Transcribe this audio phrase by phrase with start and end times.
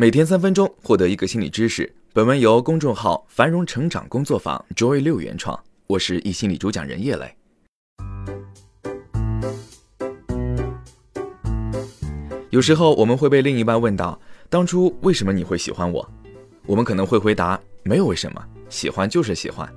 [0.00, 1.92] 每天三分钟，获得一个心理知识。
[2.12, 7.34] 本文由公众号“繁荣成长工作坊 ”Joy 六原创，我是易心理主讲人叶磊。
[12.50, 14.16] 有时候我们会被另一半问到
[14.48, 16.08] ：“当初为什么你会喜欢我？”
[16.64, 19.68] 我们可能会回答：“没有为什么，喜欢就是喜欢。”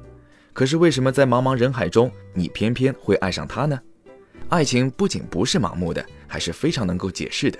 [0.53, 3.81] 可是为什么在茫茫人海中，你偏偏会爱上他呢？
[4.49, 7.57] 爱情不仅不是盲目的，还是非常能够解释的。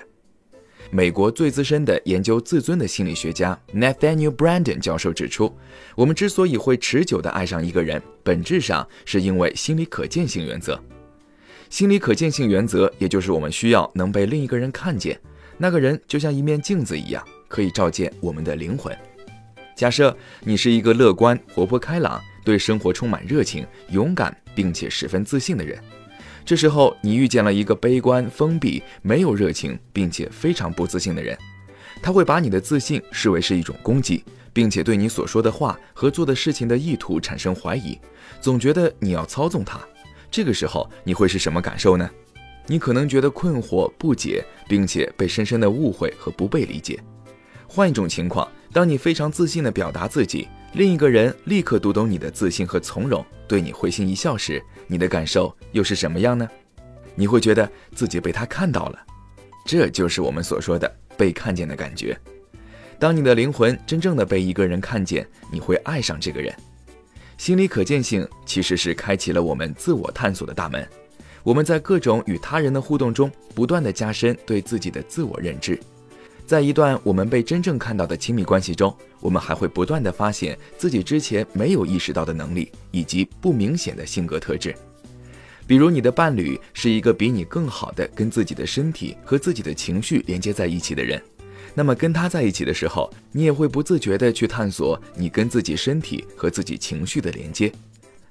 [0.94, 5.50] 美国最资深的研究自尊的心理学家 Nathaniel Brandon 教授指出，
[5.94, 10.78] 我们之所以会持久地爱上一个人，本质上是因为心理可见性原则。
[11.70, 15.18] 心理可见性原则，也就是我们需要能被另一个人看见，
[15.56, 18.94] 那个人就像一面镜子一样，可以照见我们的灵魂。
[19.74, 25.82] 假设你是一个乐观、活泼开朗、对生活充满热情、勇敢并且十分自信的人。
[26.44, 31.36] 这时候，你遇见了一个悲观、封闭、没有热情，并且非常不自信的人，
[32.02, 37.98] 他会把你的自信视为是一种攻击，并且对你所说的话和做的事情的意图产生怀疑，
[38.40, 39.80] 总觉得你要操纵他。
[40.30, 42.10] 这个时候，你会是什么感受呢？
[42.66, 46.98] 你可能觉得困惑、不解，并且被深深的误会和不被理解。
[47.66, 50.48] 换一种情况，当你非常自信地表达自己。
[50.74, 56.48] 另一个人立刻读懂你的自信和从容，对你会心一笑时，你的感受又是什么样呢？
[57.14, 58.98] 你会觉得自己被他看到了，
[59.66, 62.18] 这就是我们所说的被看见的感觉。
[62.98, 66.50] 当你的灵魂真正的被一个人看见，你会爱上这个人。
[67.36, 70.88] 心理可见性其实是开启了我们自我探索的大门。
[71.42, 75.78] 我们在各种与他人的互动中，不断的加深对自己的自我认知。
[76.46, 84.74] 在一段我们被真正看到的亲密关系中，我们还会不断的发现自己之前没有意识到的能力以及不明显的性格特质。
[85.66, 91.22] 比如，你的伴侣是一个比你更好的跟自己的身体和自己的情绪连接在一起的人，
[91.72, 97.72] 那么跟他在一起的时候，你也会不自觉的去探索你跟自己身体和自己情绪的连接。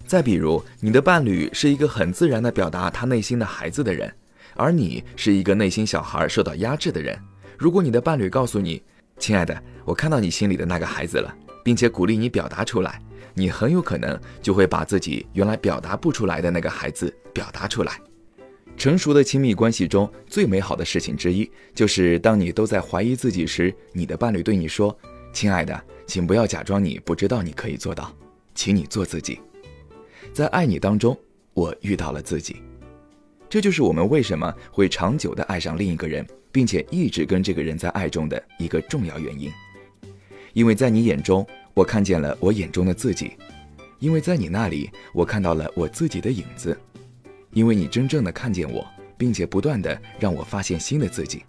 [0.05, 4.13] 再比如，你的伴侣是一个很自然的表达他内心的孩子的人，
[4.55, 7.17] 而你是一个内心小孩受到压制的人。
[7.61, 8.81] 如果你的伴侣告诉你，
[9.19, 11.31] 亲爱的，我看到你心里的那个孩子了，
[11.63, 12.99] 并且鼓励你表达出来，
[13.35, 18.01] 你很有可能就会把自己原来表达不出来的那个孩子表达出来。
[18.75, 24.97] 成熟的亲密关系中最美好的事情之一，就是当你都在怀疑自己时，你的伴侣对你说
[25.31, 28.11] ：“亲爱的，请不要假装你不知道你可以做到，
[28.55, 29.39] 请你做自己。”
[30.33, 31.15] 在爱你当中，
[31.53, 32.55] 我遇到了自己。
[33.47, 36.25] 这就是我们为什么会长久的爱上另一个人。
[36.51, 39.51] 并且一直跟这个人在爱中的一个重要原因，
[40.53, 43.29] 因为在你眼中，我看见了我眼中的自己；
[43.99, 46.73] 因为在你那里，我看到了我自己的影子；
[47.53, 48.85] 因为你真正的看见我，
[49.17, 51.43] 并且不断的让我发现新的自己。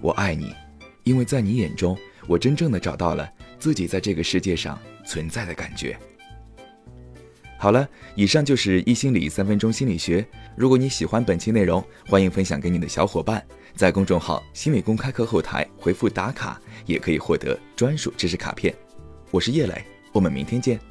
[0.00, 0.54] 我爱你，
[1.02, 1.98] 因为在你眼中，
[2.28, 5.98] 我真正的找到了自己在这个世界上存在的感觉。
[7.60, 10.26] 好了，以上就是一心理三分钟心理学。
[10.56, 13.44] 如果你喜欢本期内容，欢迎分享给你的小伙伴。
[13.76, 18.74] 在公众号“心理公开课”后台回复“打卡”，也可以获得专属知识卡片。
[19.30, 20.89] 我是叶磊，我们明天见。